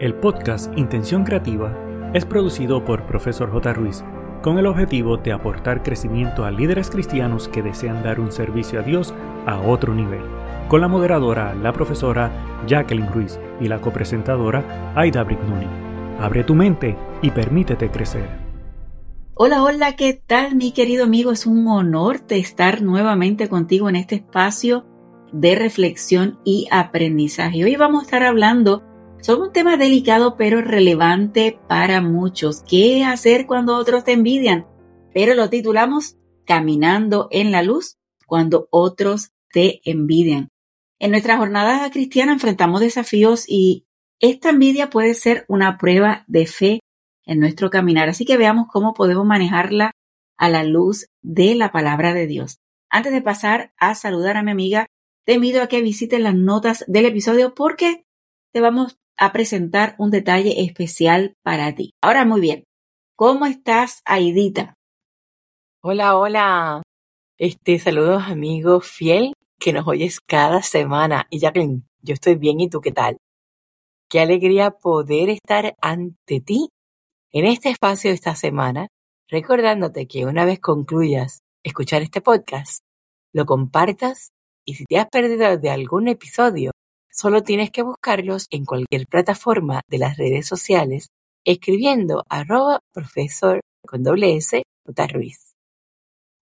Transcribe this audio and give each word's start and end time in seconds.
El 0.00 0.14
podcast 0.14 0.72
Intención 0.78 1.24
Creativa 1.24 1.76
es 2.14 2.24
producido 2.24 2.86
por 2.86 3.04
Profesor 3.04 3.52
J. 3.52 3.74
Ruiz 3.74 4.02
con 4.42 4.56
el 4.56 4.64
objetivo 4.64 5.18
de 5.18 5.30
aportar 5.30 5.82
crecimiento 5.82 6.46
a 6.46 6.50
líderes 6.50 6.88
cristianos 6.88 7.48
que 7.48 7.60
desean 7.60 8.02
dar 8.02 8.18
un 8.18 8.32
servicio 8.32 8.80
a 8.80 8.82
Dios 8.82 9.12
a 9.44 9.60
otro 9.60 9.94
nivel, 9.94 10.22
con 10.68 10.80
la 10.80 10.88
moderadora, 10.88 11.54
la 11.54 11.74
profesora 11.74 12.32
Jacqueline 12.66 13.12
Ruiz 13.12 13.38
y 13.60 13.68
la 13.68 13.82
copresentadora 13.82 14.94
Aida 14.96 15.22
Brignoni. 15.22 15.66
Abre 16.18 16.44
tu 16.44 16.54
mente 16.54 16.96
y 17.20 17.30
permítete 17.30 17.90
crecer. 17.90 18.26
Hola, 19.34 19.62
hola, 19.62 19.96
¿qué 19.96 20.14
tal 20.14 20.56
mi 20.56 20.72
querido 20.72 21.04
amigo? 21.04 21.30
Es 21.30 21.44
un 21.44 21.68
honor 21.68 22.26
de 22.26 22.38
estar 22.38 22.80
nuevamente 22.80 23.50
contigo 23.50 23.90
en 23.90 23.96
este 23.96 24.14
espacio 24.14 24.86
de 25.30 25.56
reflexión 25.56 26.38
y 26.42 26.68
aprendizaje. 26.70 27.64
Hoy 27.64 27.76
vamos 27.76 28.00
a 28.00 28.04
estar 28.06 28.22
hablando 28.22 28.89
son 29.20 29.42
un 29.42 29.52
tema 29.52 29.76
delicado 29.76 30.36
pero 30.36 30.60
relevante 30.60 31.58
para 31.68 32.00
muchos. 32.00 32.62
¿Qué 32.68 33.04
hacer 33.04 33.46
cuando 33.46 33.76
otros 33.76 34.04
te 34.04 34.12
envidian? 34.12 34.66
Pero 35.12 35.34
lo 35.34 35.50
titulamos 35.50 36.16
Caminando 36.46 37.28
en 37.30 37.52
la 37.52 37.62
luz 37.62 37.98
cuando 38.26 38.66
otros 38.70 39.30
te 39.52 39.80
envidian. 39.84 40.48
En 40.98 41.12
nuestra 41.12 41.36
jornada 41.36 41.90
cristiana 41.90 42.32
enfrentamos 42.32 42.80
desafíos 42.80 43.44
y 43.46 43.86
esta 44.18 44.50
envidia 44.50 44.90
puede 44.90 45.14
ser 45.14 45.44
una 45.48 45.78
prueba 45.78 46.24
de 46.26 46.46
fe 46.46 46.80
en 47.24 47.40
nuestro 47.40 47.70
caminar. 47.70 48.08
Así 48.08 48.24
que 48.24 48.36
veamos 48.36 48.66
cómo 48.70 48.94
podemos 48.94 49.24
manejarla 49.24 49.92
a 50.36 50.48
la 50.48 50.64
luz 50.64 51.06
de 51.22 51.54
la 51.54 51.70
palabra 51.70 52.14
de 52.14 52.26
Dios. 52.26 52.58
Antes 52.88 53.12
de 53.12 53.22
pasar 53.22 53.72
a 53.76 53.94
saludar 53.94 54.36
a 54.36 54.42
mi 54.42 54.50
amiga, 54.50 54.86
te 55.24 55.34
invito 55.34 55.62
a 55.62 55.68
que 55.68 55.82
visites 55.82 56.20
las 56.20 56.34
notas 56.34 56.84
del 56.88 57.06
episodio 57.06 57.54
porque 57.54 58.04
te 58.52 58.60
vamos 58.60 58.98
a 59.20 59.32
presentar 59.32 59.94
un 59.98 60.10
detalle 60.10 60.62
especial 60.62 61.34
para 61.42 61.74
ti. 61.74 61.92
Ahora 62.02 62.24
muy 62.24 62.40
bien, 62.40 62.64
¿cómo 63.16 63.44
estás, 63.44 64.00
Aidita? 64.06 64.74
Hola, 65.82 66.16
hola. 66.16 66.82
Este, 67.38 67.78
saludos 67.78 68.22
amigos 68.26 68.86
fiel 68.86 69.34
que 69.58 69.74
nos 69.74 69.86
oyes 69.86 70.20
cada 70.20 70.62
semana. 70.62 71.26
Y 71.28 71.38
Jacqueline, 71.38 71.86
yo 72.00 72.14
estoy 72.14 72.36
bien 72.36 72.60
y 72.60 72.70
tú 72.70 72.80
qué 72.80 72.92
tal. 72.92 73.18
Qué 74.08 74.20
alegría 74.20 74.70
poder 74.70 75.28
estar 75.28 75.76
ante 75.82 76.40
ti 76.40 76.70
en 77.30 77.44
este 77.44 77.68
espacio 77.68 78.10
esta 78.10 78.34
semana, 78.34 78.88
recordándote 79.28 80.06
que 80.08 80.24
una 80.24 80.46
vez 80.46 80.60
concluyas 80.60 81.42
escuchar 81.62 82.00
este 82.00 82.22
podcast, 82.22 82.82
lo 83.34 83.44
compartas 83.44 84.30
y 84.64 84.74
si 84.74 84.84
te 84.86 84.98
has 84.98 85.08
perdido 85.10 85.58
de 85.58 85.70
algún 85.70 86.08
episodio, 86.08 86.72
Solo 87.12 87.42
tienes 87.42 87.70
que 87.70 87.82
buscarlos 87.82 88.46
en 88.50 88.64
cualquier 88.64 89.06
plataforma 89.06 89.82
de 89.88 89.98
las 89.98 90.16
redes 90.16 90.46
sociales 90.46 91.08
escribiendo 91.44 92.24
arroba 92.28 92.80
profesor 92.92 93.60
con 93.86 94.02
doble 94.02 94.36
S 94.36 94.62
Ruiz. 95.12 95.52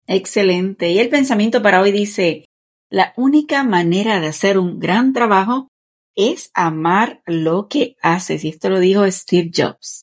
Excelente. 0.06 0.90
Y 0.90 0.98
el 0.98 1.08
pensamiento 1.08 1.62
para 1.62 1.80
hoy 1.80 1.92
dice, 1.92 2.44
la 2.90 3.12
única 3.16 3.64
manera 3.64 4.20
de 4.20 4.28
hacer 4.28 4.58
un 4.58 4.78
gran 4.78 5.12
trabajo 5.12 5.68
es 6.16 6.50
amar 6.54 7.22
lo 7.26 7.68
que 7.68 7.96
haces. 8.02 8.44
Y 8.44 8.48
esto 8.48 8.70
lo 8.70 8.80
dijo 8.80 9.10
Steve 9.10 9.50
Jobs. 9.54 10.02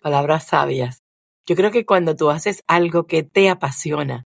Palabras 0.00 0.46
sabias. 0.46 1.00
Yo 1.46 1.56
creo 1.56 1.70
que 1.70 1.86
cuando 1.86 2.16
tú 2.16 2.30
haces 2.30 2.62
algo 2.66 3.06
que 3.06 3.22
te 3.22 3.48
apasiona, 3.48 4.24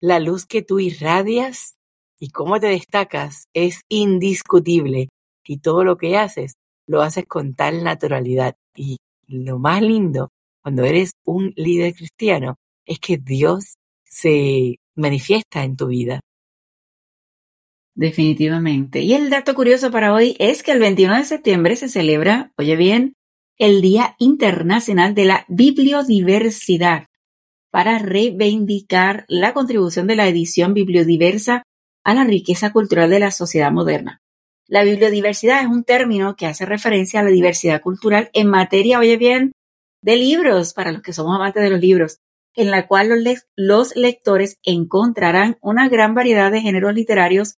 la 0.00 0.18
luz 0.18 0.46
que 0.46 0.62
tú 0.62 0.80
irradias 0.80 1.76
y 2.18 2.30
cómo 2.30 2.60
te 2.60 2.68
destacas 2.68 3.44
es 3.52 3.82
indiscutible 3.88 5.08
y 5.44 5.58
todo 5.58 5.84
lo 5.84 5.96
que 5.96 6.16
haces 6.16 6.54
lo 6.86 7.02
haces 7.02 7.26
con 7.26 7.54
tal 7.54 7.82
naturalidad. 7.82 8.56
Y 8.74 8.98
lo 9.26 9.58
más 9.58 9.82
lindo 9.82 10.30
cuando 10.62 10.84
eres 10.84 11.12
un 11.24 11.52
líder 11.56 11.94
cristiano 11.94 12.56
es 12.86 12.98
que 12.98 13.16
Dios 13.16 13.74
se 14.04 14.76
manifiesta 14.94 15.64
en 15.64 15.76
tu 15.76 15.88
vida. 15.88 16.20
Definitivamente. 17.94 19.00
Y 19.00 19.14
el 19.14 19.30
dato 19.30 19.54
curioso 19.54 19.90
para 19.90 20.12
hoy 20.12 20.36
es 20.38 20.62
que 20.62 20.72
el 20.72 20.80
21 20.80 21.16
de 21.16 21.24
septiembre 21.24 21.76
se 21.76 21.88
celebra, 21.88 22.52
oye 22.58 22.76
bien, 22.76 23.14
el 23.56 23.80
Día 23.80 24.16
Internacional 24.18 25.14
de 25.14 25.26
la 25.26 25.44
Bibliodiversidad 25.48 27.06
para 27.70 27.98
reivindicar 27.98 29.24
la 29.28 29.52
contribución 29.52 30.06
de 30.06 30.16
la 30.16 30.28
edición 30.28 30.74
bibliodiversa 30.74 31.62
a 32.04 32.14
la 32.14 32.24
riqueza 32.24 32.72
cultural 32.72 33.10
de 33.10 33.18
la 33.18 33.30
sociedad 33.30 33.72
moderna. 33.72 34.22
La 34.66 34.84
bibliodiversidad 34.84 35.60
es 35.60 35.66
un 35.66 35.84
término 35.84 36.36
que 36.36 36.46
hace 36.46 36.64
referencia 36.64 37.20
a 37.20 37.22
la 37.22 37.30
diversidad 37.30 37.80
cultural 37.80 38.30
en 38.32 38.48
materia, 38.48 38.98
oye 38.98 39.16
bien, 39.16 39.52
de 40.02 40.16
libros, 40.16 40.74
para 40.74 40.92
los 40.92 41.02
que 41.02 41.12
somos 41.12 41.34
amantes 41.34 41.62
de 41.62 41.70
los 41.70 41.80
libros, 41.80 42.20
en 42.54 42.70
la 42.70 42.86
cual 42.86 43.10
los, 43.56 43.96
lectores 43.96 44.58
encontrarán 44.62 45.58
una 45.60 45.88
gran 45.88 46.14
variedad 46.14 46.52
de 46.52 46.60
géneros 46.60 46.94
literarios 46.94 47.56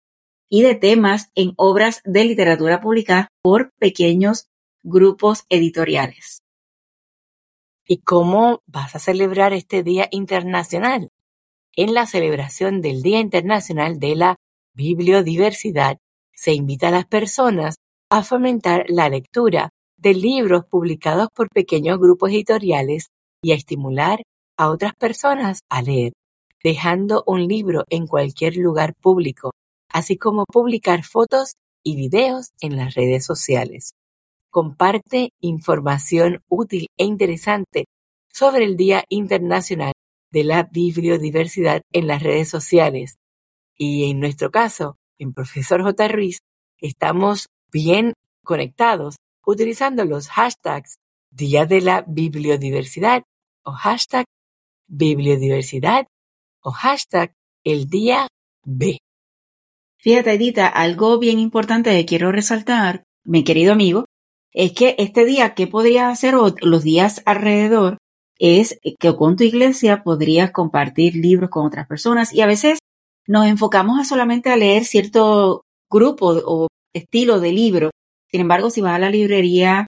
y 0.50 0.62
de 0.62 0.76
temas 0.76 1.32
en 1.36 1.54
obras 1.58 2.02
de 2.06 2.24
literatura 2.24 2.82
publicadas 2.82 3.28
por 3.42 3.74
pequeños 3.80 4.48
grupos 4.84 5.46
editoriales. 5.50 6.44
¿Y 7.88 8.02
cómo 8.02 8.62
vas 8.66 8.96
a 8.96 9.00
celebrar 9.00 9.54
este 9.54 9.84
Día 9.84 10.08
Internacional? 10.12 11.10
En 11.78 11.94
la 11.94 12.06
celebración 12.06 12.82
del 12.82 13.02
Día 13.02 13.20
Internacional 13.20 14.00
de 14.00 14.16
la 14.16 14.38
Bibliodiversidad 14.74 15.98
se 16.34 16.54
invita 16.54 16.88
a 16.88 16.92
las 16.92 17.06
personas 17.06 17.76
a 18.10 18.24
fomentar 18.24 18.86
la 18.88 19.10
lectura 19.10 19.72
de 19.98 20.14
libros 20.14 20.64
publicados 20.66 21.28
por 21.36 21.50
pequeños 21.50 22.00
grupos 22.00 22.30
editoriales 22.30 23.08
y 23.42 23.52
a 23.52 23.56
estimular 23.56 24.22
a 24.58 24.70
otras 24.70 24.94
personas 24.96 25.60
a 25.70 25.82
leer, 25.82 26.14
dejando 26.64 27.26
un 27.28 27.46
libro 27.46 27.84
en 27.90 28.08
cualquier 28.08 28.56
lugar 28.56 28.94
público, 28.96 29.52
así 29.90 30.16
como 30.16 30.46
publicar 30.46 31.04
fotos 31.04 31.56
y 31.84 31.98
videos 31.98 32.52
en 32.62 32.78
las 32.78 32.94
redes 32.94 33.26
sociales. 33.26 33.92
Comparte 34.50 35.32
información 35.42 36.40
útil 36.48 36.88
e 36.98 37.04
interesante 37.04 37.84
sobre 38.32 38.64
el 38.64 38.78
Día 38.78 39.04
Internacional 39.10 39.92
de 40.36 40.44
la 40.44 40.64
Bibliodiversidad 40.64 41.82
en 41.94 42.08
las 42.08 42.22
redes 42.22 42.50
sociales. 42.50 43.16
Y 43.78 44.12
en 44.12 44.20
nuestro 44.20 44.52
caso, 44.52 44.98
en 45.18 45.34
Profesor 45.34 45.82
J. 45.82 46.10
Ruiz 46.10 46.40
estamos 46.78 47.48
bien 47.72 48.12
conectados 48.44 49.16
utilizando 49.46 50.04
los 50.04 50.28
hashtags 50.28 50.98
Día 51.32 51.66
de 51.66 51.80
la 51.80 52.04
Bibliodiversidad 52.06 53.24
o 53.64 53.72
hashtag 53.72 54.26
Bibliodiversidad 54.88 56.06
o 56.60 56.72
hashtag 56.72 57.32
El 57.64 57.88
Día 57.88 58.28
B. 58.66 58.98
Fíjate, 59.98 60.34
Edita, 60.34 60.68
algo 60.68 61.18
bien 61.18 61.40
importante 61.40 61.92
que 61.92 62.06
quiero 62.06 62.34
resaltar, 62.34 63.06
mi 63.24 63.46
querido 63.46 63.72
amigo, 63.72 64.04
es 64.52 64.74
que 64.74 64.96
este 64.98 65.24
día, 65.24 65.56
¿qué 65.56 65.68
podrías 65.68 66.12
hacer 66.12 66.34
los 66.34 66.84
días 66.84 67.22
alrededor? 67.26 67.98
Es 68.38 68.80
que 69.00 69.16
con 69.16 69.36
tu 69.36 69.44
iglesia 69.44 70.04
podrías 70.04 70.52
compartir 70.52 71.16
libros 71.16 71.50
con 71.50 71.66
otras 71.66 71.88
personas 71.88 72.34
y 72.34 72.42
a 72.42 72.48
veces 72.48 72.80
nos 73.28 73.48
enfocamos 73.48 74.00
a 74.00 74.04
solamente 74.04 74.50
a 74.50 74.58
leer 74.58 74.86
cierto 74.86 75.62
grupo 75.90 76.36
o 76.46 76.68
estilo 76.94 77.40
de 77.40 77.52
libro. 77.52 77.92
Sin 78.30 78.42
embargo, 78.42 78.70
si 78.70 78.82
vas 78.82 78.96
a 78.96 79.00
la 79.00 79.10
librería 79.10 79.88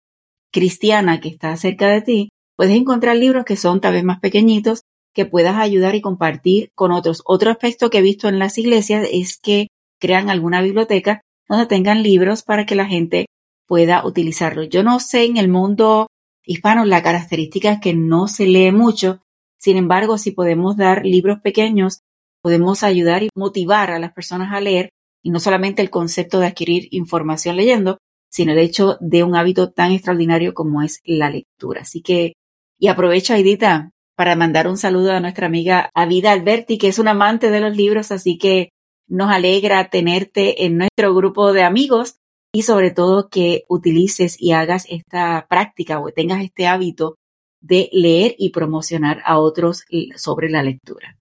cristiana 0.52 1.19
que 1.19 1.30
está 1.30 1.56
cerca 1.57 1.90
de 1.90 2.02
ti, 2.02 2.30
puedes 2.56 2.75
encontrar 2.75 3.18
libros 3.18 3.46
que 3.46 3.57
son 3.57 3.81
tal 3.81 3.94
vez 3.94 4.03
más 4.03 4.19
pequeñitos 4.19 4.81
que 5.13 5.25
puedas 5.25 5.57
ayudar 5.57 5.96
y 5.96 6.02
compartir 6.02 6.69
con 6.75 6.91
otros. 6.91 7.22
Otro 7.25 7.52
aspecto 7.52 7.89
que 7.89 8.00
he 8.00 8.01
visto 8.01 8.27
en 8.27 8.39
las 8.39 8.57
iglesias 8.57 9.07
es 9.12 9.38
que 9.38 9.68
crean 10.00 10.30
alguna 10.30 10.62
biblioteca 10.62 11.21
donde 11.50 11.66
tengan 11.66 12.04
libros 12.04 12.44
para 12.44 12.66
que 12.66 12.75
la 12.75 12.86
gente 12.86 13.25
pueda 13.68 14.06
utilizarlos. 14.06 14.69
Yo 14.69 14.83
no 14.83 15.00
sé 15.00 15.25
en 15.25 15.38
el 15.38 15.50
mundo 15.50 16.06
hispano 16.47 16.85
la 16.85 17.03
característica 17.03 17.73
es 17.73 17.79
que 17.79 17.94
no 17.94 18.27
se 18.27 18.47
lee 18.47 18.71
mucho. 18.71 19.21
Sin 19.59 19.77
embargo, 19.77 20.17
si 20.17 20.31
podemos 20.31 20.77
dar 20.77 21.05
libros 21.05 21.39
pequeños 21.41 22.01
podemos 22.41 22.83
ayudar 22.83 23.23
y 23.23 23.29
motivar 23.35 23.91
a 23.91 23.99
las 23.99 24.13
personas 24.13 24.53
a 24.53 24.61
leer 24.61 24.89
y 25.21 25.31
no 25.31 25.39
solamente 25.41 25.81
el 25.81 25.89
concepto 25.89 26.39
de 26.39 26.47
adquirir 26.47 26.88
información 26.91 27.57
leyendo, 27.57 27.97
sino 28.29 28.53
el 28.53 28.59
hecho 28.59 28.97
de 29.01 29.23
un 29.23 29.35
hábito 29.35 29.71
tan 29.71 29.91
extraordinario 29.91 30.53
como 30.53 30.81
es 30.81 31.01
la 31.03 31.29
lectura. 31.29 31.81
Así 31.81 32.01
que, 32.01 32.33
y 32.79 32.88
aprovecho, 32.88 33.33
Aidita, 33.33 33.91
para 34.15 34.38
mandar 34.38 34.67
un 34.67 34.77
saludo 34.77 35.11
a 35.11 35.19
nuestra 35.19 35.47
amiga 35.47 35.91
Avida 35.94 36.31
Alberti, 36.31 36.77
que 36.77 36.88
es 36.88 36.99
una 36.99 37.11
amante 37.11 37.51
de 37.51 37.59
los 37.59 37.75
libros, 37.75 38.11
así 38.11 38.38
que 38.38 38.69
nos 39.07 39.29
alegra 39.29 39.89
tenerte 39.89 40.65
en 40.65 40.77
nuestro 40.77 41.13
grupo 41.13 41.51
de 41.53 41.63
amigos 41.63 42.15
y 42.53 42.63
sobre 42.63 42.91
todo 42.91 43.29
que 43.29 43.63
utilices 43.67 44.41
y 44.41 44.51
hagas 44.51 44.85
esta 44.89 45.47
práctica 45.49 45.99
o 45.99 46.11
tengas 46.11 46.44
este 46.44 46.67
hábito 46.67 47.15
de 47.61 47.89
leer 47.91 48.35
y 48.38 48.51
promocionar 48.51 49.21
a 49.25 49.39
otros 49.39 49.83
sobre 50.15 50.49
la 50.49 50.63
lectura 50.63 51.17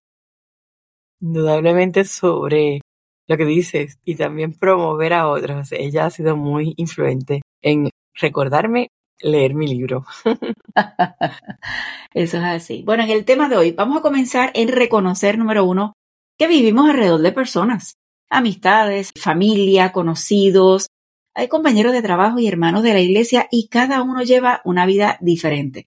indudablemente 1.21 2.05
sobre 2.05 2.81
lo 3.27 3.37
que 3.37 3.45
dices 3.45 3.99
y 4.05 4.17
también 4.17 4.53
promover 4.53 5.13
a 5.13 5.29
otros. 5.29 5.73
Ella 5.73 6.07
ha 6.07 6.11
sido 6.11 6.37
muy 6.37 6.75
influente 6.77 7.43
en 7.63 7.91
recordarme 8.15 8.89
leer 9.21 9.55
mi 9.55 9.67
libro. 9.67 10.05
Eso 12.15 12.37
es 12.37 12.45
así. 12.45 12.83
Bueno, 12.83 13.03
en 13.03 13.11
el 13.11 13.25
tema 13.25 13.49
de 13.49 13.57
hoy 13.57 13.73
vamos 13.73 13.99
a 13.99 14.03
comenzar 14.03 14.51
en 14.55 14.69
reconocer, 14.69 15.39
número 15.39 15.65
uno, 15.65 15.95
que 16.39 16.47
vivimos 16.47 16.89
alrededor 16.89 17.23
de 17.23 17.33
personas, 17.33 17.95
amistades, 18.31 19.11
familia, 19.19 19.93
conocidos, 19.93 20.87
hay 21.37 21.49
compañeros 21.49 21.93
de 21.93 22.01
trabajo 22.01 22.39
y 22.39 22.49
hermanos 22.49 22.83
de 22.83 22.95
la 22.95 23.01
iglesia 23.01 23.47
y 23.51 23.69
cada 23.69 24.01
uno 24.01 24.23
lleva 24.23 24.63
una 24.65 24.87
vida 24.87 25.19
diferente. 25.21 25.87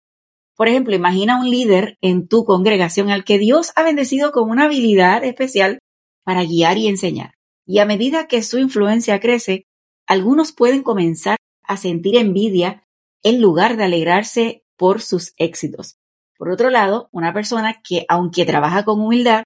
Por 0.55 0.67
ejemplo, 0.67 0.93
imagina 0.95 1.39
un 1.39 1.49
líder 1.49 1.97
en 2.01 2.27
tu 2.27 2.45
congregación 2.45 3.09
al 3.09 3.23
que 3.23 3.39
Dios 3.39 3.71
ha 3.75 3.81
bendecido 3.81 4.31
con 4.31 4.51
una 4.51 4.65
habilidad 4.65 5.23
especial 5.23 5.79
para 6.23 6.43
guiar 6.43 6.77
y 6.77 6.87
enseñar. 6.87 7.33
Y 7.65 7.79
a 7.79 7.85
medida 7.85 8.27
que 8.27 8.43
su 8.43 8.59
influencia 8.59 9.19
crece, 9.19 9.65
algunos 10.05 10.51
pueden 10.51 10.83
comenzar 10.83 11.37
a 11.63 11.77
sentir 11.77 12.17
envidia 12.17 12.83
en 13.23 13.41
lugar 13.41 13.75
de 13.75 13.85
alegrarse 13.85 14.63
por 14.77 15.01
sus 15.01 15.33
éxitos. 15.37 15.97
Por 16.37 16.51
otro 16.51 16.69
lado, 16.69 17.09
una 17.11 17.33
persona 17.33 17.81
que, 17.83 18.05
aunque 18.07 18.45
trabaja 18.45 18.85
con 18.85 19.01
humildad, 19.01 19.43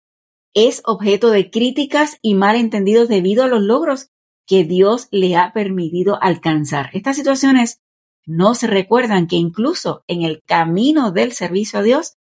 es 0.54 0.82
objeto 0.84 1.30
de 1.30 1.50
críticas 1.50 2.18
y 2.22 2.34
malentendidos 2.34 3.08
debido 3.08 3.46
a 3.46 3.48
los 3.48 3.62
logros 3.62 4.10
que 4.46 4.64
Dios 4.64 5.08
le 5.12 5.36
ha 5.36 5.54
permitido 5.54 6.22
alcanzar. 6.22 6.90
Estas 6.94 7.16
situaciones 7.16 7.80
no 8.26 8.56
se 8.56 8.68
recuerdan 8.68 9.28
que 9.28 9.36
incluso 9.36 10.04
en 10.08 10.24
el 10.24 10.42
camino 10.46 11.12
del 11.12 11.34
servicio 11.34 11.80
a 11.80 11.84
Dios 11.84 12.16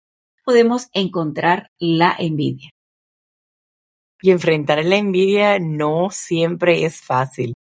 podemos 0.45 0.89
encontrar 0.93 1.71
la 1.79 2.15
envidia. 2.19 2.71
Y 4.21 4.31
enfrentar 4.31 4.85
la 4.85 4.97
envidia 4.97 5.59
no 5.59 6.11
siempre 6.11 6.85
es 6.85 7.01
fácil, 7.01 7.55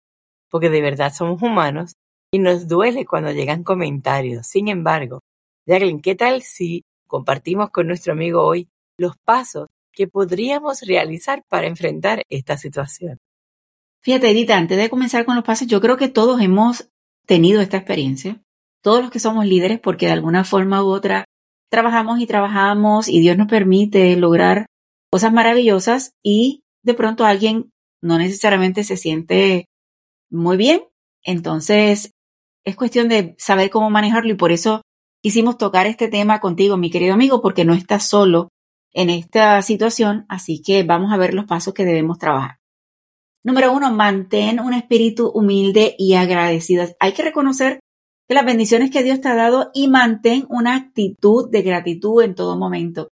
porque 0.50 0.68
de 0.68 0.82
verdad 0.82 1.12
somos 1.12 1.42
humanos 1.42 1.94
y 2.32 2.38
nos 2.38 2.68
duele 2.68 3.06
cuando 3.06 3.32
llegan 3.32 3.64
comentarios. 3.64 4.46
Sin 4.46 4.68
embargo, 4.68 5.20
Jacqueline, 5.66 6.02
¿qué 6.02 6.14
tal 6.14 6.42
si 6.42 6.84
compartimos 7.06 7.70
con 7.70 7.86
nuestro 7.86 8.12
amigo 8.12 8.42
hoy 8.42 8.68
los 8.98 9.16
pasos 9.24 9.68
que 9.92 10.06
podríamos 10.06 10.82
realizar 10.82 11.42
para 11.48 11.66
enfrentar 11.66 12.22
esta 12.28 12.56
situación? 12.56 13.18
Fíjate, 14.02 14.30
Edita, 14.30 14.56
antes 14.56 14.78
de 14.78 14.88
comenzar 14.88 15.24
con 15.24 15.36
los 15.36 15.44
pasos, 15.44 15.68
yo 15.68 15.80
creo 15.80 15.96
que 15.96 16.08
todos 16.08 16.40
hemos 16.40 16.88
tenido 17.26 17.60
esta 17.60 17.76
experiencia, 17.76 18.40
todos 18.82 19.02
los 19.02 19.10
que 19.10 19.18
somos 19.18 19.44
líderes, 19.44 19.78
porque 19.78 20.06
de 20.06 20.12
alguna 20.12 20.44
forma 20.44 20.82
u 20.82 20.88
otra 20.88 21.24
trabajamos 21.70 22.20
y 22.20 22.26
trabajamos 22.26 23.08
y 23.08 23.20
Dios 23.20 23.36
nos 23.36 23.46
permite 23.46 24.16
lograr 24.16 24.66
cosas 25.10 25.32
maravillosas 25.32 26.14
y 26.22 26.62
de 26.82 26.94
pronto 26.94 27.24
alguien 27.24 27.70
no 28.02 28.18
necesariamente 28.18 28.84
se 28.84 28.96
siente 28.96 29.66
muy 30.30 30.56
bien. 30.56 30.82
Entonces, 31.22 32.12
es 32.64 32.76
cuestión 32.76 33.08
de 33.08 33.34
saber 33.38 33.70
cómo 33.70 33.90
manejarlo 33.90 34.32
y 34.32 34.36
por 34.36 34.52
eso 34.52 34.82
quisimos 35.22 35.58
tocar 35.58 35.86
este 35.86 36.08
tema 36.08 36.40
contigo, 36.40 36.76
mi 36.76 36.90
querido 36.90 37.14
amigo, 37.14 37.42
porque 37.42 37.64
no 37.64 37.74
estás 37.74 38.08
solo 38.08 38.48
en 38.92 39.10
esta 39.10 39.60
situación, 39.62 40.24
así 40.28 40.62
que 40.62 40.82
vamos 40.82 41.12
a 41.12 41.16
ver 41.16 41.34
los 41.34 41.44
pasos 41.44 41.74
que 41.74 41.84
debemos 41.84 42.18
trabajar. 42.18 42.59
Número 43.42 43.72
uno, 43.72 43.90
mantén 43.90 44.60
un 44.60 44.74
espíritu 44.74 45.28
humilde 45.28 45.94
y 45.98 46.14
agradecido. 46.14 46.86
Hay 47.00 47.12
que 47.12 47.22
reconocer 47.22 47.80
que 48.28 48.34
las 48.34 48.44
bendiciones 48.44 48.90
que 48.90 49.02
Dios 49.02 49.20
te 49.20 49.28
ha 49.28 49.34
dado 49.34 49.70
y 49.72 49.88
mantén 49.88 50.46
una 50.50 50.76
actitud 50.76 51.50
de 51.50 51.62
gratitud 51.62 52.22
en 52.22 52.34
todo 52.34 52.58
momento. 52.58 53.08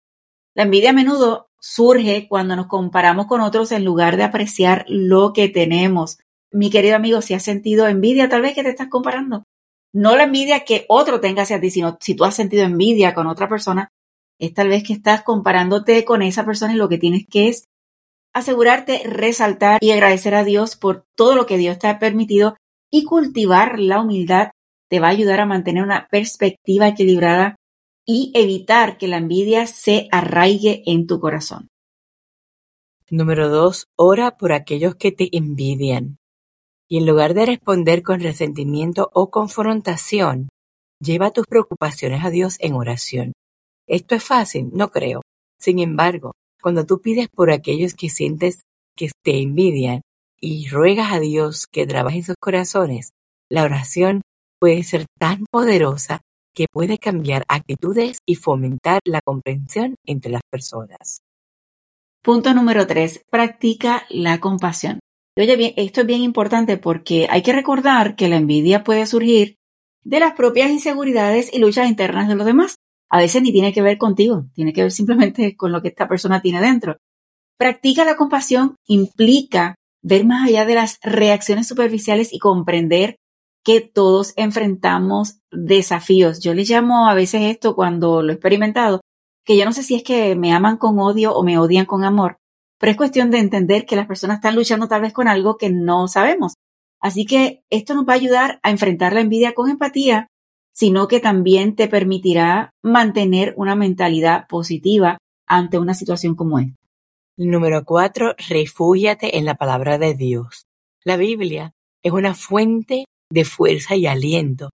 La 0.56 0.64
envidia 0.64 0.90
a 0.90 0.94
menudo 0.94 1.48
surge 1.60 2.28
cuando 2.28 2.56
nos 2.56 2.68
comparamos 2.68 3.28
con 3.28 3.42
otros 3.42 3.72
en 3.72 3.86
lugar 3.86 4.18
de 4.18 4.24
apreciar 4.24 4.86
lo 4.88 5.32
que 5.32 5.48
tenemos. 5.48 6.18
Mi 6.52 6.70
querido 6.70 6.96
amigo, 6.96 7.22
si 7.22 7.34
has 7.34 7.44
sentido 7.44 7.88
envidia, 7.88 8.28
tal 8.28 8.42
vez 8.42 8.56
que 8.56 8.64
te 8.64 8.70
estás 8.70 8.88
comparando. 8.88 9.44
No 9.94 10.16
la 10.16 10.24
envidia 10.24 10.66
que 10.66 10.86
otro 10.90 11.20
tenga 11.20 11.44
hacia 11.44 11.62
ti, 11.62 11.70
sino 11.70 11.98
si 12.02 12.16
tú 12.16 12.26
has 12.26 12.36
sentido 12.36 12.64
envidia 12.64 13.14
con 13.14 13.28
otra 13.28 13.48
persona, 13.48 13.90
es 14.40 14.54
tal 14.54 14.70
vez 14.70 14.84
que 14.84 14.94
estás 14.94 15.22
comparándote 15.22 16.04
con 16.04 16.22
esa 16.22 16.46
persona 16.46 16.74
y 16.74 16.78
lo 16.78 16.90
que 16.90 16.98
tienes 16.98 17.26
que 17.30 17.48
es 17.48 17.68
asegurarte, 18.36 19.02
resaltar 19.06 19.80
y 19.82 19.92
agradecer 19.92 20.36
a 20.36 20.44
Dios 20.44 20.76
por 20.76 21.06
todo 21.16 21.36
lo 21.36 21.46
que 21.46 21.58
Dios 21.58 21.80
te 21.80 21.88
ha 21.88 22.00
permitido 22.00 22.58
y 22.92 23.06
cultivar 23.06 23.80
la 23.80 24.02
humildad 24.02 24.52
te 24.90 25.00
va 25.00 25.08
a 25.08 25.12
ayudar 25.12 25.40
a 25.40 25.46
mantener 25.46 25.84
una 25.84 26.08
perspectiva 26.12 26.90
equilibrada 26.90 27.56
y 28.06 28.32
evitar 28.36 28.98
que 28.98 29.08
la 29.08 29.18
envidia 29.18 29.66
se 29.66 30.10
arraigue 30.12 30.84
en 30.86 31.08
tu 31.08 31.20
corazón. 31.20 31.70
Número 33.10 33.50
dos, 33.50 33.88
ora 33.96 34.36
por 34.38 34.52
aquellos 34.52 34.96
que 34.96 35.12
te 35.12 35.36
envidian. 35.36 36.18
Y 36.88 36.98
en 36.98 37.06
lugar 37.08 37.34
de 37.34 37.46
responder 37.46 38.04
con 38.04 38.20
resentimiento 38.20 39.10
o 39.14 39.32
confrontación, 39.32 40.50
lleva 41.00 41.32
tus 41.32 41.48
preocupaciones 41.48 42.24
a 42.24 42.30
Dios 42.30 42.58
en 42.60 42.74
oración. 42.74 43.34
Esto 43.88 44.14
es 44.14 44.24
fácil, 44.24 44.70
no 44.74 44.92
creo. 44.92 45.22
Sin 45.58 45.80
embargo, 45.80 46.34
cuando 46.66 46.88
tú 46.88 47.00
pides 47.00 47.28
por 47.30 47.52
aquellos 47.52 47.94
que 47.94 48.10
sientes 48.10 48.64
que 48.98 49.12
te 49.24 49.40
envidian 49.40 50.02
y 50.42 50.68
ruegas 50.68 51.14
a 51.14 51.20
Dios 51.20 51.68
que 51.72 51.86
trabaje 51.86 52.18
en 52.18 52.24
sus 52.24 52.38
corazones, 52.42 53.12
la 53.52 53.62
oración 53.62 54.24
puede 54.60 54.82
ser 54.82 55.06
tan 55.20 55.46
poderosa 55.52 56.22
que 56.56 56.66
puede 56.72 56.98
cambiar 56.98 57.44
actitudes 57.50 58.18
y 58.26 58.34
fomentar 58.34 59.00
la 59.06 59.22
comprensión 59.24 59.94
entre 60.08 60.32
las 60.32 60.42
personas. 60.50 61.20
Punto 62.24 62.52
número 62.56 62.88
tres, 62.88 63.22
practica 63.30 64.08
la 64.10 64.40
compasión. 64.40 64.98
Oye, 65.38 65.56
bien, 65.58 65.74
esto 65.78 66.02
es 66.02 66.08
bien 66.08 66.24
importante 66.24 66.78
porque 66.78 67.28
hay 67.30 67.44
que 67.44 67.54
recordar 67.54 68.16
que 68.16 68.28
la 68.28 68.38
envidia 68.38 68.84
puede 68.84 69.06
surgir 69.06 69.58
de 70.04 70.20
las 70.20 70.34
propias 70.34 70.72
inseguridades 70.72 71.54
y 71.54 71.60
luchas 71.60 71.88
internas 71.88 72.28
de 72.28 72.34
los 72.34 72.48
demás 72.48 72.78
a 73.10 73.20
veces 73.20 73.42
ni 73.42 73.52
tiene 73.52 73.74
que 73.74 73.82
ver 73.82 73.98
contigo, 73.98 74.46
tiene 74.54 74.74
que 74.74 74.82
ver 74.82 74.92
simplemente 74.92 75.56
con 75.56 75.72
lo 75.72 75.82
que 75.82 75.90
esta 75.90 76.08
persona 76.08 76.42
tiene 76.42 76.62
dentro. 76.62 76.98
Practica 77.58 78.04
la 78.04 78.16
compasión 78.18 78.76
implica 78.88 79.76
ver 80.02 80.26
más 80.26 80.48
allá 80.48 80.66
de 80.66 80.76
las 80.76 81.00
reacciones 81.02 81.68
superficiales 81.68 82.34
y 82.34 82.40
comprender 82.40 83.18
que 83.64 83.82
todos 83.82 84.34
enfrentamos 84.36 85.40
desafíos. 85.52 86.40
Yo 86.40 86.54
les 86.54 86.70
llamo 86.70 87.10
a 87.10 87.16
veces 87.16 87.42
esto 87.44 87.76
cuando 87.76 88.22
lo 88.22 88.32
he 88.32 88.36
experimentado, 88.36 89.02
que 89.44 89.58
yo 89.58 89.66
no 89.66 89.74
sé 89.74 89.84
si 89.84 89.96
es 89.96 90.04
que 90.04 90.36
me 90.36 90.54
aman 90.54 90.78
con 90.78 91.00
odio 91.00 91.34
o 91.34 91.44
me 91.44 91.58
odian 91.58 91.86
con 91.86 92.04
amor, 92.04 92.38
pero 92.80 92.92
es 92.92 92.98
cuestión 92.98 93.32
de 93.32 93.40
entender 93.40 93.86
que 93.86 93.96
las 93.96 94.06
personas 94.06 94.38
están 94.38 94.56
luchando 94.56 94.88
tal 94.88 95.02
vez 95.02 95.14
con 95.14 95.28
algo 95.28 95.58
que 95.58 95.70
no 95.72 96.08
sabemos. 96.08 96.54
Así 97.00 97.26
que 97.26 97.64
esto 97.70 97.96
nos 97.96 98.08
va 98.08 98.14
a 98.14 98.18
ayudar 98.18 98.60
a 98.64 98.70
enfrentar 98.70 99.14
la 99.14 99.22
envidia 99.22 99.54
con 99.54 99.70
empatía 99.70 100.28
sino 100.76 101.08
que 101.08 101.20
también 101.20 101.76
te 101.76 101.88
permitirá 101.88 102.72
mantener 102.84 103.54
una 103.56 103.76
mentalidad 103.76 104.46
positiva 104.48 105.18
ante 105.48 105.80
una 105.80 105.94
situación 105.94 106.36
como 106.36 106.60
esta. 106.60 106.76
Número 107.38 107.84
cuatro, 107.86 108.36
refúgiate 108.50 109.38
en 109.38 109.46
la 109.46 109.56
palabra 109.56 109.98
de 109.98 110.14
Dios. 110.16 110.66
La 111.04 111.18
Biblia 111.18 111.72
es 112.04 112.12
una 112.12 112.34
fuente 112.34 113.06
de 113.32 113.46
fuerza 113.46 113.96
y 113.96 114.06
aliento. 114.06 114.70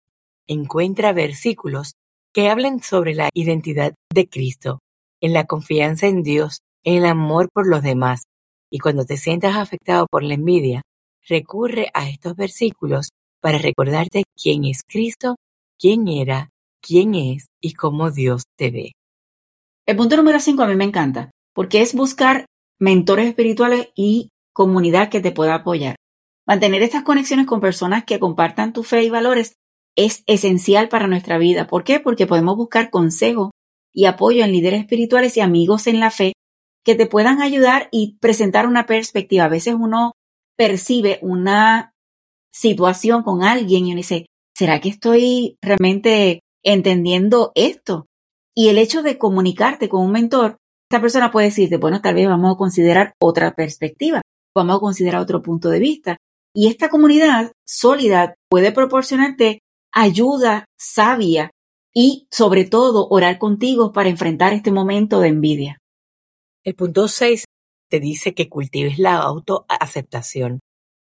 Encuentra 0.49 1.13
versículos 1.13 1.93
que 2.33 2.49
hablen 2.49 2.83
sobre 2.83 3.15
la 3.15 3.29
identidad 3.35 3.95
de 4.13 4.29
Cristo, 4.29 4.79
en 5.21 5.33
la 5.33 5.45
confianza 5.45 6.07
en 6.07 6.23
Dios, 6.23 6.61
en 6.85 6.97
el 6.97 7.07
amor 7.07 7.49
por 7.53 7.69
los 7.69 7.83
demás. 7.83 8.25
Y 8.71 8.79
cuando 8.79 9.05
te 9.05 9.17
sientas 9.17 9.57
afectado 9.57 10.07
por 10.11 10.23
la 10.23 10.35
envidia, 10.35 10.83
recurre 11.29 11.91
a 11.93 12.09
estos 12.09 12.37
versículos 12.37 13.11
para 13.41 13.59
recordarte 13.59 14.25
quién 14.37 14.65
es 14.65 14.83
Cristo 14.87 15.37
quién 15.81 16.07
era, 16.09 16.51
quién 16.83 17.15
es 17.15 17.47
y 17.61 17.73
cómo 17.73 18.11
Dios 18.11 18.45
te 18.57 18.71
ve. 18.71 18.93
El 19.87 19.97
punto 19.97 20.17
número 20.17 20.39
5 20.39 20.63
a 20.63 20.67
mí 20.67 20.77
me 20.77 20.85
encanta, 20.85 21.31
porque 21.55 21.81
es 21.81 21.95
buscar 21.95 22.45
mentores 22.79 23.27
espirituales 23.27 23.89
y 23.97 24.29
comunidad 24.53 25.09
que 25.09 25.21
te 25.21 25.33
pueda 25.33 25.55
apoyar. 25.55 25.97
Mantener 26.47 26.83
estas 26.83 27.03
conexiones 27.03 27.47
con 27.47 27.61
personas 27.61 28.05
que 28.05 28.21
compartan 28.21 28.73
tu 28.73 28.83
fe 28.83 29.05
y 29.05 29.11
valores 29.11 29.55
es 29.97 30.23
esencial 30.27 30.89
para 30.89 31.07
nuestra 31.07 31.39
vida. 31.39 31.67
¿Por 31.67 31.85
qué? 31.85 32.01
Porque 32.01 32.27
podemos 32.27 32.57
buscar 32.57 32.91
consejo 32.91 33.51
y 33.93 34.05
apoyo 34.05 34.45
en 34.45 34.53
líderes 34.53 34.81
espirituales 34.81 35.37
y 35.37 35.41
amigos 35.41 35.87
en 35.87 36.01
la 36.01 36.11
fe 36.11 36.33
que 36.85 36.95
te 36.95 37.07
puedan 37.07 37.43
ayudar 37.43 37.89
y 37.91 38.17
presentar 38.21 38.67
una 38.67 38.87
perspectiva. 38.87 39.45
A 39.45 39.49
veces 39.49 39.75
uno 39.79 40.13
percibe 40.57 41.19
una 41.23 41.93
situación 42.53 43.23
con 43.23 43.43
alguien 43.43 43.87
y 43.87 43.93
uno 43.93 43.99
dice, 43.99 44.27
¿será 44.61 44.79
que 44.79 44.91
estoy 44.91 45.57
realmente 45.63 46.43
entendiendo 46.63 47.51
esto? 47.55 48.09
Y 48.55 48.69
el 48.69 48.77
hecho 48.77 49.03
de 49.03 49.17
comunicarte 49.17 49.89
con 49.89 50.03
un 50.03 50.13
mentor, 50.13 50.59
esta 50.91 51.01
persona 51.01 51.31
puede 51.31 51.47
decirte, 51.47 51.79
bueno, 51.79 52.03
tal 52.03 52.15
vez 52.15 52.29
vamos 52.29 52.55
a 52.55 52.59
considerar 52.59 53.15
otra 53.23 53.55
perspectiva, 53.55 54.21
vamos 54.55 54.77
a 54.77 54.81
considerar 54.81 55.23
otro 55.23 55.41
punto 55.41 55.71
de 55.71 55.79
vista. 55.79 56.19
Y 56.55 56.67
esta 56.67 56.91
comunidad 56.91 57.53
sólida 57.67 58.35
puede 58.51 58.71
proporcionarte 58.71 59.61
ayuda 59.95 60.67
sabia 60.79 61.53
y 61.95 62.27
sobre 62.31 62.67
todo 62.67 63.09
orar 63.09 63.39
contigo 63.39 63.93
para 63.93 64.11
enfrentar 64.11 64.53
este 64.53 64.73
momento 64.73 65.21
de 65.21 65.29
envidia. 65.29 65.79
El 66.65 66.75
punto 66.75 67.09
6 67.09 67.45
te 67.89 67.99
dice 67.99 68.35
que 68.35 68.51
cultives 68.51 68.99
la 68.99 69.17
autoaceptación 69.21 70.61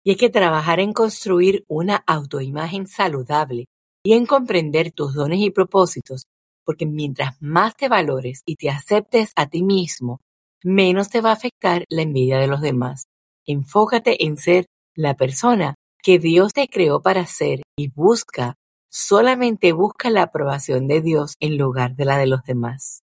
y 0.04 0.10
hay 0.10 0.16
que 0.16 0.30
trabajar 0.30 0.80
en 0.80 0.92
construir 0.92 1.64
una 1.66 1.96
autoimagen 2.06 2.86
saludable 2.86 3.66
y 4.04 4.12
en 4.12 4.26
comprender 4.26 4.92
tus 4.92 5.14
dones 5.14 5.40
y 5.40 5.50
propósitos, 5.50 6.26
porque 6.64 6.86
mientras 6.86 7.40
más 7.40 7.74
te 7.74 7.88
valores 7.88 8.42
y 8.46 8.56
te 8.56 8.68
aceptes 8.68 9.32
a 9.34 9.46
ti 9.46 9.62
mismo, 9.62 10.20
menos 10.62 11.08
te 11.08 11.20
va 11.20 11.30
a 11.30 11.34
afectar 11.34 11.84
la 11.88 12.02
envidia 12.02 12.38
de 12.38 12.46
los 12.46 12.60
demás. 12.60 13.06
Enfócate 13.46 14.24
en 14.24 14.36
ser 14.36 14.66
la 14.94 15.14
persona 15.14 15.74
que 16.02 16.18
Dios 16.18 16.52
te 16.52 16.68
creó 16.68 17.00
para 17.00 17.26
ser 17.26 17.62
y 17.76 17.88
busca, 17.88 18.56
solamente 18.90 19.72
busca 19.72 20.10
la 20.10 20.22
aprobación 20.22 20.86
de 20.86 21.00
Dios 21.00 21.34
en 21.40 21.56
lugar 21.56 21.96
de 21.96 22.04
la 22.04 22.18
de 22.18 22.26
los 22.26 22.42
demás. 22.44 23.00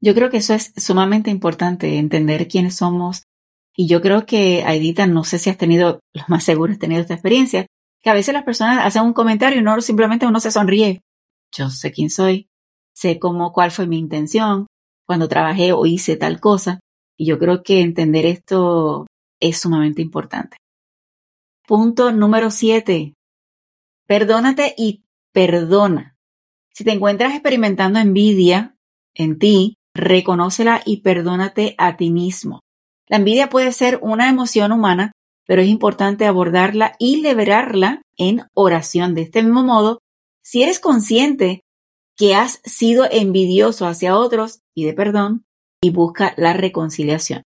Yo 0.00 0.14
creo 0.14 0.30
que 0.30 0.38
eso 0.38 0.54
es 0.54 0.72
sumamente 0.76 1.30
importante, 1.30 1.98
entender 1.98 2.48
quiénes 2.48 2.76
somos. 2.76 3.24
Y 3.76 3.88
yo 3.88 4.00
creo 4.00 4.24
que, 4.24 4.62
Aidita, 4.64 5.06
no 5.06 5.24
sé 5.24 5.38
si 5.38 5.50
has 5.50 5.58
tenido, 5.58 6.00
lo 6.12 6.22
más 6.28 6.44
seguro 6.44 6.72
has 6.72 6.78
tenido 6.78 7.00
esta 7.00 7.14
experiencia, 7.14 7.66
que 8.02 8.10
a 8.10 8.14
veces 8.14 8.34
las 8.34 8.44
personas 8.44 8.84
hacen 8.84 9.02
un 9.02 9.12
comentario 9.12 9.60
y 9.60 9.62
no 9.62 9.80
simplemente 9.80 10.26
uno 10.26 10.38
se 10.38 10.50
sonríe. 10.50 11.02
Yo 11.52 11.70
sé 11.70 11.90
quién 11.90 12.10
soy, 12.10 12.48
sé 12.94 13.18
cómo, 13.18 13.52
cuál 13.52 13.70
fue 13.70 13.86
mi 13.86 13.98
intención 13.98 14.66
cuando 15.06 15.28
trabajé 15.28 15.72
o 15.72 15.86
hice 15.86 16.16
tal 16.16 16.40
cosa. 16.40 16.80
Y 17.16 17.26
yo 17.26 17.38
creo 17.38 17.62
que 17.62 17.80
entender 17.80 18.26
esto 18.26 19.06
es 19.40 19.58
sumamente 19.58 20.02
importante. 20.02 20.56
Punto 21.66 22.12
número 22.12 22.50
siete. 22.50 23.14
Perdónate 24.06 24.74
y 24.76 25.02
perdona. 25.32 26.14
Si 26.72 26.84
te 26.84 26.92
encuentras 26.92 27.32
experimentando 27.32 27.98
envidia 27.98 28.76
en 29.14 29.38
ti, 29.38 29.76
reconócela 29.94 30.82
y 30.84 31.00
perdónate 31.00 31.74
a 31.78 31.96
ti 31.96 32.10
mismo. 32.10 32.60
La 33.08 33.18
envidia 33.18 33.48
puede 33.48 33.72
ser 33.72 33.98
una 34.02 34.28
emoción 34.28 34.72
humana, 34.72 35.12
pero 35.46 35.62
es 35.62 35.68
importante 35.68 36.26
abordarla 36.26 36.94
y 36.98 37.20
liberarla 37.20 38.02
en 38.16 38.42
oración. 38.54 39.14
De 39.14 39.22
este 39.22 39.42
mismo 39.42 39.62
modo, 39.62 39.98
si 40.42 40.62
eres 40.62 40.80
consciente 40.80 41.62
que 42.16 42.34
has 42.34 42.60
sido 42.64 43.06
envidioso 43.10 43.86
hacia 43.86 44.16
otros, 44.16 44.60
pide 44.74 44.94
perdón 44.94 45.44
y 45.82 45.90
busca 45.90 46.34
la 46.36 46.52
reconciliación. 46.52 47.42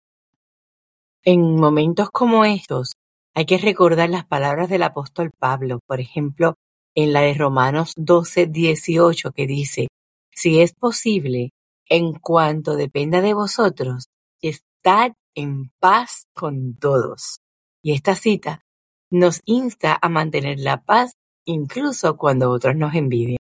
En 1.25 1.57
momentos 1.57 2.11
como 2.11 2.45
estos, 2.45 2.95
hay 3.35 3.47
que 3.47 3.59
recordar 3.59 4.11
las 4.11 4.27
palabras 4.27 4.69
del 4.69 4.83
apóstol 4.83 5.31
Pablo, 5.39 5.81
por 5.87 6.01
ejemplo, 6.01 6.55
en 6.95 7.13
la 7.13 7.21
de 7.23 7.35
Romanos 7.35 7.93
12, 7.97 8.47
18, 8.47 9.33
que 9.33 9.47
dice, 9.47 9.89
si 10.31 10.61
es 10.61 10.75
posible, 10.75 11.51
en 11.89 12.15
cuanto 12.15 12.77
dependa 12.77 13.21
de 13.21 13.35
vosotros, 13.35 14.07
estad 14.41 15.13
en 15.35 15.71
paz 15.81 16.27
con 16.35 16.77
todos. 16.77 17.41
Y 17.83 17.93
esta 17.93 18.15
cita 18.15 18.65
nos 19.11 19.41
insta 19.45 19.99
a 20.01 20.09
mantener 20.09 20.59
la 20.59 20.83
paz 20.83 21.13
incluso 21.45 22.17
cuando 22.17 22.51
otros 22.51 22.77
nos 22.77 22.95
envidian. 22.95 23.39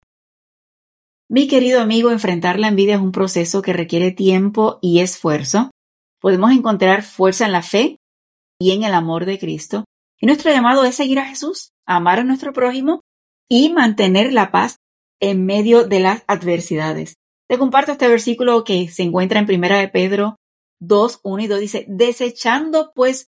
Mi 1.28 1.48
querido 1.48 1.80
amigo, 1.80 2.10
enfrentar 2.10 2.58
la 2.58 2.68
envidia 2.68 2.96
es 2.96 3.00
un 3.00 3.12
proceso 3.12 3.62
que 3.62 3.72
requiere 3.72 4.10
tiempo 4.10 4.78
y 4.82 5.00
esfuerzo. 5.00 5.70
Podemos 6.20 6.52
encontrar 6.52 7.02
fuerza 7.02 7.46
en 7.46 7.52
la 7.52 7.62
fe 7.62 7.96
y 8.60 8.72
en 8.72 8.82
el 8.82 8.92
amor 8.92 9.24
de 9.24 9.38
Cristo. 9.38 9.84
Y 10.20 10.26
nuestro 10.26 10.50
llamado 10.50 10.84
es 10.84 10.94
seguir 10.94 11.18
a 11.18 11.24
Jesús, 11.24 11.70
amar 11.86 12.18
a 12.20 12.24
nuestro 12.24 12.52
prójimo 12.52 13.00
y 13.48 13.72
mantener 13.72 14.32
la 14.32 14.50
paz 14.50 14.76
en 15.20 15.46
medio 15.46 15.84
de 15.84 16.00
las 16.00 16.22
adversidades. 16.26 17.14
Te 17.48 17.58
comparto 17.58 17.92
este 17.92 18.08
versículo 18.08 18.62
que 18.64 18.88
se 18.88 19.02
encuentra 19.02 19.38
en 19.38 19.46
Primera 19.46 19.78
de 19.78 19.88
Pedro 19.88 20.36
2, 20.82 21.20
1 21.22 21.42
y 21.42 21.46
2. 21.46 21.60
Dice, 21.60 21.86
desechando 21.88 22.92
pues 22.94 23.28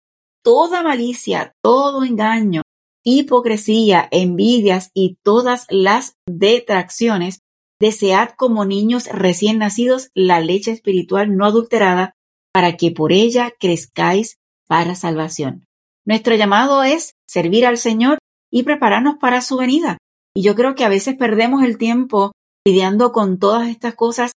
toda 0.42 0.82
malicia, 0.82 1.54
todo 1.62 2.04
engaño, 2.04 2.62
hipocresía, 3.04 4.08
envidias 4.10 4.90
y 4.94 5.16
todas 5.22 5.66
las 5.70 6.16
detracciones, 6.26 7.40
desead 7.80 8.30
como 8.36 8.64
niños 8.64 9.06
recién 9.06 9.58
nacidos 9.58 10.10
la 10.14 10.40
leche 10.40 10.72
espiritual 10.72 11.36
no 11.36 11.46
adulterada, 11.46 12.14
para 12.52 12.76
que 12.76 12.90
por 12.90 13.12
ella 13.12 13.52
crezcáis 13.58 14.38
para 14.66 14.94
salvación. 14.94 15.64
Nuestro 16.04 16.34
llamado 16.34 16.82
es 16.82 17.12
servir 17.28 17.66
al 17.66 17.78
Señor 17.78 18.18
y 18.50 18.62
prepararnos 18.62 19.16
para 19.20 19.40
su 19.40 19.56
venida. 19.56 19.98
Y 20.34 20.42
yo 20.42 20.54
creo 20.54 20.74
que 20.74 20.84
a 20.84 20.88
veces 20.88 21.16
perdemos 21.16 21.62
el 21.62 21.78
tiempo 21.78 22.32
lidiando 22.64 23.12
con 23.12 23.38
todas 23.38 23.68
estas 23.68 23.94
cosas 23.94 24.32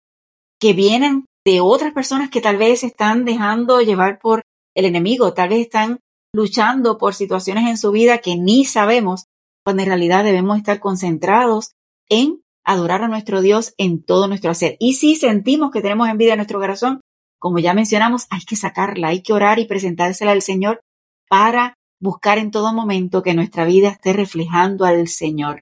que 0.59 0.73
vienen 0.73 1.25
de 1.47 1.61
otras 1.61 1.93
personas 1.93 2.29
que 2.29 2.41
tal 2.41 2.57
vez 2.57 2.83
están 2.83 3.23
dejando 3.23 3.79
llevar 3.79 4.19
por 4.19 4.41
el 4.75 4.83
enemigo, 4.83 5.33
tal 5.33 5.47
vez 5.47 5.61
están 5.61 5.99
luchando 6.33 6.97
por 6.97 7.13
situaciones 7.13 7.69
en 7.69 7.77
su 7.77 7.91
vida 7.91 8.17
que 8.17 8.35
ni 8.35 8.65
sabemos, 8.65 9.27
cuando 9.63 9.81
en 9.81 9.87
realidad 9.87 10.25
debemos 10.25 10.57
estar 10.57 10.81
concentrados 10.81 11.71
en 12.09 12.41
adorar 12.65 13.01
a 13.01 13.07
nuestro 13.07 13.39
Dios 13.39 13.73
en 13.77 14.03
todo 14.03 14.27
nuestro 14.27 14.51
hacer. 14.51 14.75
Y 14.81 14.95
si 14.95 15.15
sentimos 15.15 15.71
que 15.71 15.81
tenemos 15.81 16.09
envidia 16.09 16.33
en 16.33 16.39
nuestro 16.39 16.59
corazón, 16.59 16.99
como 17.39 17.59
ya 17.59 17.73
mencionamos, 17.73 18.27
hay 18.29 18.41
que 18.41 18.57
sacarla, 18.57 19.07
hay 19.07 19.21
que 19.21 19.31
orar 19.31 19.57
y 19.59 19.67
presentársela 19.67 20.33
al 20.33 20.41
Señor 20.41 20.81
para 21.29 21.75
buscar 22.01 22.39
en 22.39 22.51
todo 22.51 22.73
momento 22.73 23.23
que 23.23 23.33
nuestra 23.33 23.63
vida 23.63 23.87
esté 23.87 24.11
reflejando 24.11 24.83
al 24.83 25.07
Señor. 25.07 25.61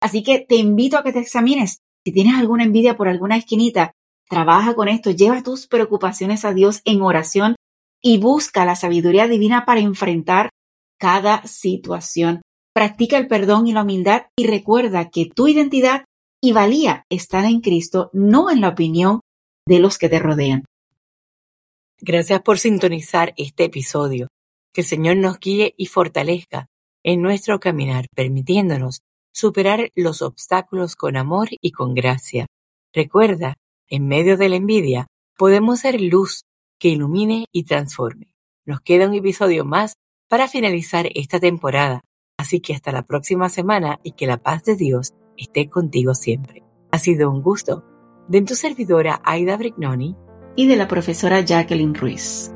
Así 0.00 0.22
que 0.22 0.38
te 0.38 0.56
invito 0.56 0.96
a 0.96 1.02
que 1.02 1.12
te 1.12 1.18
examines 1.18 1.80
si 2.06 2.12
tienes 2.12 2.36
alguna 2.36 2.64
envidia 2.64 2.96
por 2.96 3.08
alguna 3.08 3.36
esquinita, 3.36 3.92
trabaja 4.28 4.74
con 4.74 4.88
esto, 4.88 5.10
lleva 5.10 5.42
tus 5.42 5.66
preocupaciones 5.66 6.44
a 6.44 6.52
Dios 6.52 6.82
en 6.84 7.02
oración 7.02 7.56
y 8.02 8.18
busca 8.18 8.64
la 8.64 8.76
sabiduría 8.76 9.26
divina 9.26 9.64
para 9.64 9.80
enfrentar 9.80 10.50
cada 10.98 11.46
situación. 11.46 12.42
Practica 12.74 13.16
el 13.18 13.26
perdón 13.26 13.66
y 13.66 13.72
la 13.72 13.82
humildad 13.82 14.26
y 14.36 14.46
recuerda 14.46 15.08
que 15.10 15.26
tu 15.26 15.48
identidad 15.48 16.04
y 16.42 16.52
valía 16.52 17.04
están 17.08 17.44
en 17.46 17.60
Cristo, 17.60 18.10
no 18.12 18.50
en 18.50 18.60
la 18.60 18.68
opinión 18.68 19.20
de 19.66 19.78
los 19.78 19.98
que 19.98 20.08
te 20.08 20.18
rodean. 20.18 20.64
Gracias 22.00 22.42
por 22.42 22.58
sintonizar 22.58 23.32
este 23.36 23.64
episodio. 23.64 24.28
Que 24.72 24.82
el 24.82 24.86
Señor 24.86 25.16
nos 25.16 25.40
guíe 25.40 25.74
y 25.78 25.86
fortalezca 25.86 26.66
en 27.02 27.22
nuestro 27.22 27.58
caminar, 27.58 28.06
permitiéndonos 28.14 29.00
superar 29.32 29.90
los 29.94 30.22
obstáculos 30.22 30.96
con 30.96 31.16
amor 31.16 31.48
y 31.60 31.72
con 31.72 31.94
gracia. 31.94 32.46
Recuerda, 32.92 33.54
en 33.88 34.06
medio 34.06 34.36
de 34.36 34.48
la 34.48 34.56
envidia, 34.56 35.06
podemos 35.36 35.80
ser 35.80 36.00
luz 36.00 36.44
que 36.78 36.88
ilumine 36.88 37.46
y 37.52 37.64
transforme. 37.64 38.32
Nos 38.64 38.80
queda 38.80 39.06
un 39.06 39.14
episodio 39.14 39.64
más 39.64 39.94
para 40.28 40.48
finalizar 40.48 41.08
esta 41.14 41.38
temporada, 41.38 42.00
así 42.36 42.60
que 42.60 42.74
hasta 42.74 42.92
la 42.92 43.02
próxima 43.02 43.48
semana 43.48 44.00
y 44.02 44.12
que 44.12 44.26
la 44.26 44.38
paz 44.38 44.64
de 44.64 44.76
Dios 44.76 45.14
esté 45.36 45.68
contigo 45.68 46.14
siempre. 46.14 46.62
Ha 46.90 46.98
sido 46.98 47.30
un 47.30 47.42
gusto. 47.42 47.84
De 48.28 48.42
tu 48.42 48.56
servidora 48.56 49.20
Aida 49.24 49.56
Brignoni 49.56 50.16
y 50.56 50.66
de 50.66 50.76
la 50.76 50.88
profesora 50.88 51.42
Jacqueline 51.42 51.94
Ruiz. 51.94 52.52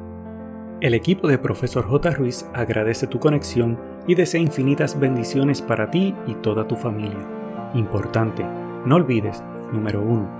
El 0.81 0.95
equipo 0.95 1.29
de 1.29 1.39
Profesor 1.39 1.87
J. 1.87 2.11
Ruiz 2.11 2.47
agradece 2.55 3.07
tu 3.07 3.21
conexión 3.21 3.79
y 4.07 4.15
desea 4.15 4.41
infinitas 4.41 4.99
bendiciones 4.99 5.61
para 5.61 5.91
ti 5.91 6.15
y 6.27 6.35
toda 6.37 6.67
tu 6.67 6.75
familia. 6.75 7.71
Importante, 7.75 8.45
no 8.87 8.97
olvides, 8.97 9.45
número 9.73 10.01
1, 10.01 10.40